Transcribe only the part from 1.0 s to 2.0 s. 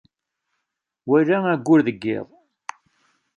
Wala ayyur deg